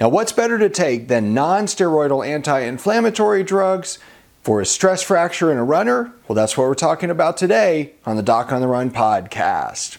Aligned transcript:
Now, 0.00 0.08
what's 0.08 0.30
better 0.30 0.58
to 0.58 0.68
take 0.68 1.08
than 1.08 1.34
non 1.34 1.66
steroidal 1.66 2.26
anti 2.26 2.60
inflammatory 2.60 3.42
drugs 3.42 3.98
for 4.42 4.60
a 4.60 4.66
stress 4.66 5.02
fracture 5.02 5.50
in 5.50 5.58
a 5.58 5.64
runner? 5.64 6.12
Well, 6.28 6.34
that's 6.34 6.56
what 6.56 6.68
we're 6.68 6.74
talking 6.74 7.10
about 7.10 7.36
today 7.36 7.94
on 8.06 8.16
the 8.16 8.22
Doc 8.22 8.52
on 8.52 8.60
the 8.60 8.68
Run 8.68 8.90
podcast. 8.90 9.98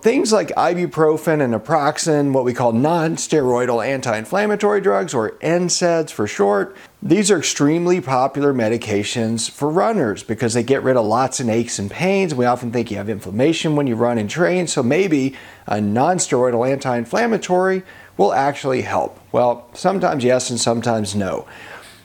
Things 0.00 0.32
like 0.32 0.50
ibuprofen 0.50 1.42
and 1.42 1.52
naproxen, 1.52 2.32
what 2.32 2.44
we 2.44 2.54
call 2.54 2.70
non 2.70 3.16
steroidal 3.16 3.84
anti 3.84 4.16
inflammatory 4.16 4.80
drugs, 4.80 5.12
or 5.12 5.32
NSAIDs 5.40 6.12
for 6.12 6.28
short, 6.28 6.76
these 7.02 7.32
are 7.32 7.38
extremely 7.38 8.00
popular 8.00 8.54
medications 8.54 9.50
for 9.50 9.68
runners 9.68 10.22
because 10.22 10.54
they 10.54 10.62
get 10.62 10.84
rid 10.84 10.96
of 10.96 11.04
lots 11.04 11.40
of 11.40 11.48
aches 11.48 11.80
and 11.80 11.90
pains. 11.90 12.32
We 12.32 12.44
often 12.44 12.70
think 12.70 12.92
you 12.92 12.96
have 12.98 13.08
inflammation 13.08 13.74
when 13.74 13.88
you 13.88 13.96
run 13.96 14.18
and 14.18 14.30
train, 14.30 14.68
so 14.68 14.84
maybe 14.84 15.34
a 15.66 15.80
non 15.80 16.18
steroidal 16.18 16.70
anti 16.70 16.96
inflammatory 16.96 17.82
will 18.16 18.32
actually 18.32 18.82
help. 18.82 19.18
Well, 19.32 19.68
sometimes 19.74 20.22
yes 20.22 20.48
and 20.48 20.60
sometimes 20.60 21.16
no. 21.16 21.44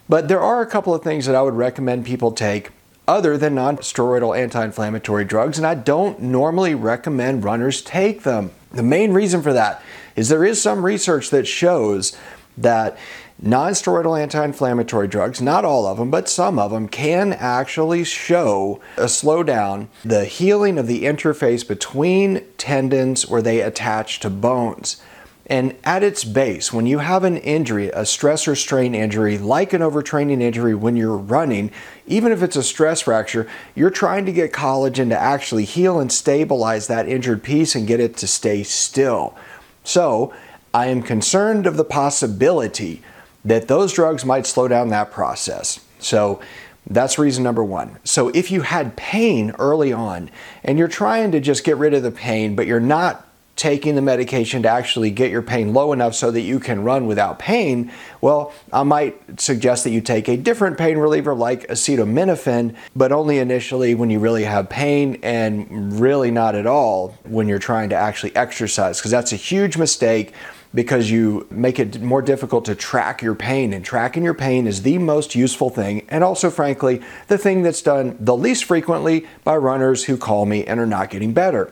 But 0.10 0.30
there 0.30 0.42
are 0.42 0.62
a 0.62 0.68
couple 0.68 0.96
of 0.96 1.04
things 1.04 1.28
that 1.28 1.36
I 1.36 1.44
would 1.44 1.54
recommend 1.54 2.06
people 2.06 2.32
take 2.32 2.72
other 3.08 3.38
than 3.38 3.56
non-steroidal 3.56 4.38
anti-inflammatory 4.38 5.26
drugs, 5.26 5.58
and 5.58 5.68
I 5.68 5.76
don't 5.76 6.22
normally 6.22 6.76
recommend 6.76 7.44
runners 7.44 7.82
take 7.82 8.24
them. 8.24 8.52
The 8.72 8.84
main 8.84 9.12
reason 9.12 9.42
for 9.42 9.54
that 9.54 9.82
is 10.16 10.30
there 10.30 10.46
is 10.46 10.62
some 10.62 10.86
research 10.86 11.30
that 11.32 11.48
shows 11.48 12.18
that 12.58 12.98
non-steroidal 13.42 14.20
anti-inflammatory 14.22 15.08
drugs, 15.08 15.42
not 15.42 15.66
all 15.66 15.86
of 15.86 15.98
them, 15.98 16.10
but 16.10 16.30
some 16.30 16.58
of 16.58 16.72
them 16.72 16.88
can 16.88 17.34
actually 17.34 18.04
show 18.04 18.80
a 18.96 19.06
slowdown 19.06 19.88
the 20.06 20.24
healing 20.26 20.78
of 20.78 20.88
the 20.88 21.04
interface 21.04 21.68
between 21.68 22.46
tendons 22.58 23.28
where 23.28 23.42
they 23.42 23.60
attach 23.60 24.20
to 24.22 24.30
bones. 24.30 25.02
And 25.48 25.76
at 25.84 26.04
its 26.04 26.24
base, 26.24 26.72
when 26.72 26.86
you 26.86 27.00
have 27.00 27.26
an 27.26 27.36
injury, 27.36 27.90
a 27.90 28.06
stress 28.06 28.48
or 28.48 28.56
strain 28.56 28.96
injury, 28.96 29.38
like 29.38 29.74
an 29.74 29.82
overtraining 29.82 30.42
injury 30.42 30.74
when 30.74 30.96
you're 30.96 31.18
running, 31.18 31.72
even 32.08 32.32
if 32.32 32.42
it's 32.42 32.56
a 32.56 32.64
stress 32.64 33.02
fracture, 33.02 33.48
you're 33.76 33.90
trying 33.90 34.26
to 34.26 34.32
get 34.32 34.54
collagen 34.54 35.10
to 35.10 35.20
actually 35.20 35.66
heal 35.66 36.00
and 36.00 36.12
stabilize 36.12 36.88
that 36.88 37.10
injured 37.10 37.44
piece 37.44 37.76
and 37.76 37.88
get 37.88 38.00
it 38.00 38.16
to 38.18 38.28
stay 38.28 38.64
still. 38.64 39.36
So, 39.84 40.34
I 40.74 40.88
am 40.88 41.04
concerned 41.04 41.68
of 41.68 41.76
the 41.78 41.84
possibility 41.84 43.02
that 43.44 43.68
those 43.68 43.94
drugs 43.94 44.24
might 44.24 44.48
slow 44.48 44.70
down 44.70 44.88
that 44.90 45.12
process. 45.12 45.82
So, 46.00 46.40
that's 46.88 47.20
reason 47.20 47.44
number 47.44 47.64
one. 47.64 48.00
So, 48.06 48.30
if 48.30 48.50
you 48.50 48.62
had 48.62 48.96
pain 48.96 49.52
early 49.60 49.92
on 49.92 50.32
and 50.64 50.80
you're 50.80 50.88
trying 50.88 51.32
to 51.34 51.42
just 51.42 51.66
get 51.66 51.76
rid 51.76 51.94
of 51.94 52.02
the 52.02 52.12
pain, 52.12 52.56
but 52.56 52.66
you're 52.66 52.80
not 52.80 53.28
taking 53.56 53.94
the 53.96 54.02
medication 54.02 54.64
to 54.64 54.70
actually 54.70 55.12
get 55.12 55.30
your 55.30 55.42
pain 55.42 55.74
low 55.74 55.94
enough 55.94 56.16
so 56.16 56.32
that 56.32 56.42
you 56.42 56.60
can 56.60 56.84
run 56.84 57.06
without 57.06 57.38
pain, 57.38 57.92
well, 58.20 58.52
I 58.72 58.84
might 58.84 59.40
suggest 59.40 59.84
that 59.84 59.92
you 59.92 60.02
take 60.02 60.28
a 60.28 60.36
different 60.36 60.78
pain 60.78 60.98
reliever 60.98 61.36
like 61.36 61.68
acetaminophen, 61.68 62.76
but 62.96 63.12
only 63.12 63.38
initially 63.38 63.94
when 63.94 64.10
you 64.10 64.20
really 64.20 64.44
have 64.44 64.70
pain 64.70 65.20
and 65.22 66.00
really 66.00 66.32
not 66.32 66.56
at 66.56 66.66
all 66.66 67.16
when 67.24 67.48
you're 67.48 67.60
trying 67.60 67.90
to 67.90 67.96
actually 67.96 68.36
exercise, 68.36 68.98
because 68.98 69.12
that's 69.12 69.32
a 69.32 69.38
huge 69.38 69.78
mistake 69.78 70.34
because 70.74 71.12
you 71.12 71.46
make 71.52 71.78
it 71.78 72.02
more 72.02 72.24
difficult 72.24 72.66
to 72.66 72.74
track 72.74 73.22
your 73.22 73.36
pain. 73.36 73.74
And 73.74 73.86
tracking 73.86 74.24
your 74.24 74.34
pain 74.34 74.66
is 74.66 74.82
the 74.82 74.98
most 74.98 75.36
useful 75.36 75.70
thing, 75.70 76.06
and 76.10 76.24
also, 76.24 76.50
frankly, 76.50 77.02
the 77.28 77.38
thing 77.38 77.62
that's 77.62 77.84
done 77.84 78.18
the 78.20 78.36
least 78.36 78.66
frequently 78.66 79.28
by 79.44 79.56
runners 79.58 80.06
who 80.06 80.18
call 80.18 80.48
me 80.48 80.66
and 80.66 80.80
are 80.80 80.88
not 80.88 81.12
getting 81.12 81.34
better. 81.34 81.72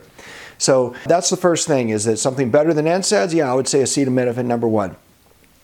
So 0.61 0.93
that's 1.07 1.31
the 1.31 1.37
first 1.37 1.67
thing. 1.67 1.89
Is 1.89 2.05
it 2.05 2.17
something 2.17 2.51
better 2.51 2.71
than 2.71 2.85
NSAIDs? 2.85 3.33
Yeah, 3.33 3.51
I 3.51 3.55
would 3.55 3.67
say 3.67 3.81
acetaminophen 3.81 4.45
number 4.45 4.67
one. 4.67 4.95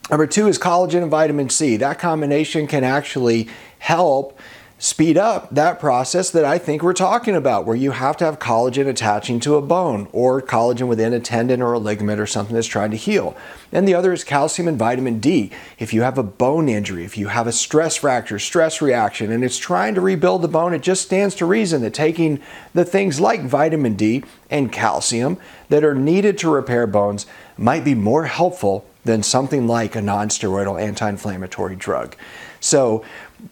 Number 0.09 0.25
two 0.25 0.47
is 0.47 0.57
collagen 0.57 1.03
and 1.03 1.11
vitamin 1.11 1.49
C. 1.49 1.77
That 1.77 1.99
combination 1.99 2.65
can 2.65 2.83
actually 2.83 3.47
help 3.77 4.39
speed 4.79 5.17
up 5.17 5.49
that 5.49 5.79
process 5.79 6.29
that 6.29 6.45
I 6.45 6.59
think 6.59 6.83
we're 6.83 6.93
talking 6.93 7.35
about, 7.35 7.65
where 7.65 7.75
you 7.75 7.91
have 7.91 8.15
to 8.17 8.25
have 8.25 8.37
collagen 8.37 8.87
attaching 8.87 9.39
to 9.39 9.55
a 9.55 9.61
bone 9.61 10.07
or 10.11 10.41
collagen 10.41 10.87
within 10.87 11.13
a 11.13 11.19
tendon 11.19 11.61
or 11.61 11.73
a 11.73 11.79
ligament 11.79 12.19
or 12.19 12.27
something 12.27 12.53
that's 12.53 12.67
trying 12.67 12.91
to 12.91 12.97
heal. 12.97 13.35
And 13.71 13.87
the 13.87 13.95
other 13.95 14.13
is 14.13 14.23
calcium 14.23 14.67
and 14.67 14.77
vitamin 14.77 15.19
D. 15.19 15.51
If 15.79 15.93
you 15.93 16.03
have 16.03 16.19
a 16.19 16.23
bone 16.23 16.69
injury, 16.69 17.03
if 17.05 17.17
you 17.17 17.29
have 17.29 17.47
a 17.47 17.51
stress 17.51 17.97
fracture, 17.97 18.37
stress 18.37 18.81
reaction, 18.81 19.31
and 19.31 19.43
it's 19.43 19.57
trying 19.57 19.95
to 19.95 20.01
rebuild 20.01 20.43
the 20.43 20.47
bone, 20.47 20.73
it 20.73 20.83
just 20.83 21.01
stands 21.01 21.33
to 21.35 21.45
reason 21.45 21.81
that 21.81 21.95
taking 21.95 22.39
the 22.73 22.85
things 22.85 23.19
like 23.19 23.43
vitamin 23.43 23.95
D 23.95 24.23
and 24.49 24.71
calcium 24.71 25.37
that 25.69 25.83
are 25.83 25.95
needed 25.95 26.37
to 26.37 26.49
repair 26.49 26.85
bones 26.85 27.25
might 27.57 27.83
be 27.83 27.95
more 27.95 28.25
helpful 28.25 28.85
than 29.07 29.23
something 29.23 29.65
like 29.67 29.95
a 29.95 30.01
non 30.01 30.29
steroidal 30.29 30.79
anti 30.79 31.09
inflammatory 31.09 31.75
drug. 31.75 32.15
So, 32.59 33.03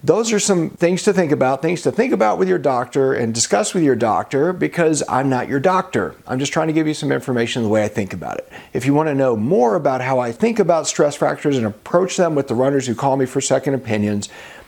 those 0.04 0.34
are 0.34 0.40
some 0.40 0.72
things 0.72 1.04
to 1.04 1.14
think 1.14 1.32
about, 1.32 1.62
things 1.62 1.84
to 1.84 1.92
think 1.92 2.12
about 2.12 2.40
with 2.40 2.50
your 2.50 2.58
doctor 2.58 3.14
and 3.14 3.34
discuss 3.34 3.74
with 3.74 3.84
your 3.84 3.96
doctor 3.96 4.52
because 4.52 5.04
I'm 5.08 5.30
not 5.30 5.48
your 5.48 5.60
doctor. 5.60 6.16
I'm 6.26 6.40
just 6.40 6.52
trying 6.52 6.68
to 6.68 6.74
give 6.74 6.88
you 6.88 6.96
some 6.96 7.12
information 7.12 7.62
the 7.62 7.70
way 7.70 7.84
I 7.84 7.88
think 7.88 8.12
about 8.12 8.40
it. 8.40 8.52
If 8.74 8.88
you 8.88 8.96
want 8.96 9.10
to 9.10 9.16
know 9.16 9.36
more 9.36 9.76
about 9.76 10.02
how 10.02 10.18
I 10.18 10.32
think 10.32 10.58
about 10.58 10.88
stress 10.88 11.16
fractures 11.16 11.56
and 11.56 11.68
approach 11.68 12.18
them 12.18 12.34
with 12.34 12.48
the 12.48 12.56
runners 12.56 12.88
who 12.88 12.96
call 12.96 13.16
me 13.16 13.28
for 13.28 13.42
second 13.42 13.76
opinions, 13.76 14.28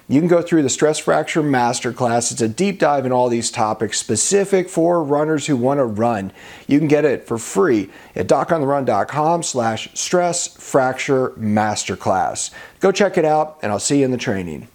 you 0.10 0.22
can 0.22 0.30
go 0.30 0.42
through 0.42 0.64
the 0.64 0.70
Stress 0.70 1.00
Fracture 1.00 1.44
Masterclass. 1.44 2.32
It's 2.32 2.42
a 2.42 2.48
deep 2.48 2.80
dive 2.80 3.06
in 3.06 3.12
all 3.12 3.28
these 3.28 3.52
topics 3.52 4.00
specific 4.00 4.70
for 4.70 5.04
runners 5.04 5.48
who 5.48 5.58
want 5.58 5.80
to 5.80 5.86
run. 5.86 6.32
You 6.68 6.80
can 6.80 6.88
get 6.88 7.04
it 7.04 7.28
for 7.28 7.38
free 7.38 7.90
at 8.16 8.28
docontherun.com 8.28 9.44
slash 9.44 9.90
stress 9.94 10.48
fracture 10.48 11.32
masterclass. 11.32 12.52
Go 12.80 12.92
check 12.92 13.18
it 13.18 13.26
out, 13.26 13.58
and 13.62 13.72
I'll 13.72 13.80
see 13.80 14.00
you 14.00 14.06
in 14.06 14.12
the 14.12 14.18
training. 14.18 14.70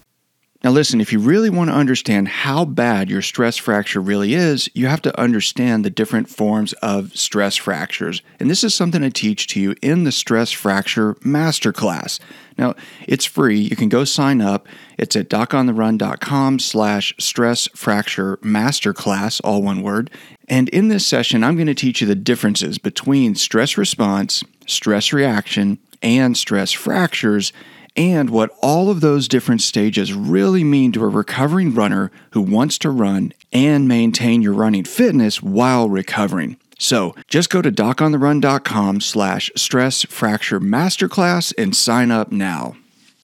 Now, 0.64 0.70
listen, 0.70 1.00
if 1.00 1.12
you 1.12 1.18
really 1.18 1.50
want 1.50 1.70
to 1.70 1.76
understand 1.76 2.28
how 2.28 2.64
bad 2.64 3.10
your 3.10 3.20
stress 3.20 3.56
fracture 3.56 4.00
really 4.00 4.34
is, 4.34 4.70
you 4.74 4.86
have 4.86 5.02
to 5.02 5.20
understand 5.20 5.84
the 5.84 5.90
different 5.90 6.28
forms 6.28 6.72
of 6.74 7.16
stress 7.16 7.56
fractures. 7.56 8.22
And 8.38 8.48
this 8.48 8.62
is 8.62 8.72
something 8.72 9.02
I 9.02 9.08
teach 9.08 9.48
to 9.48 9.60
you 9.60 9.74
in 9.82 10.04
the 10.04 10.12
Stress 10.12 10.52
Fracture 10.52 11.14
Masterclass. 11.16 12.20
Now, 12.56 12.74
it's 13.08 13.24
free. 13.24 13.58
You 13.58 13.74
can 13.74 13.88
go 13.88 14.04
sign 14.04 14.40
up. 14.40 14.68
It's 14.98 15.16
at 15.16 15.28
docontherun.com 15.28 16.60
slash 16.60 17.12
stress 17.18 17.66
fracture 17.74 18.36
masterclass, 18.36 19.40
all 19.42 19.62
one 19.62 19.82
word. 19.82 20.10
And 20.46 20.68
in 20.68 20.86
this 20.86 21.04
session, 21.04 21.42
I'm 21.42 21.56
going 21.56 21.66
to 21.66 21.74
teach 21.74 22.00
you 22.00 22.06
the 22.06 22.14
differences 22.14 22.78
between 22.78 23.34
stress 23.34 23.76
response, 23.76 24.44
stress 24.66 25.12
reaction, 25.12 25.78
and 26.02 26.36
stress 26.36 26.70
fractures 26.70 27.52
and 27.96 28.30
what 28.30 28.50
all 28.62 28.90
of 28.90 29.00
those 29.00 29.28
different 29.28 29.62
stages 29.62 30.12
really 30.12 30.64
mean 30.64 30.92
to 30.92 31.04
a 31.04 31.08
recovering 31.08 31.74
runner 31.74 32.10
who 32.30 32.40
wants 32.40 32.78
to 32.78 32.90
run 32.90 33.32
and 33.52 33.88
maintain 33.88 34.42
your 34.42 34.54
running 34.54 34.84
fitness 34.84 35.42
while 35.42 35.88
recovering. 35.88 36.56
So 36.78 37.14
just 37.28 37.50
go 37.50 37.62
to 37.62 37.70
docontherun.com 37.70 39.00
slash 39.00 39.50
stress 39.54 40.04
fracture 40.04 40.60
masterclass 40.60 41.52
and 41.56 41.76
sign 41.76 42.10
up 42.10 42.32
now. 42.32 42.76